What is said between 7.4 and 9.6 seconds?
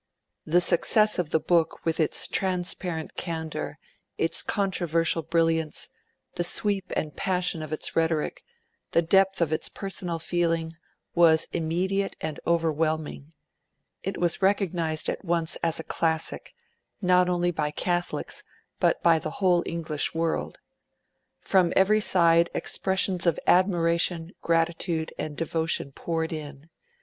of its rhetoric, the depth of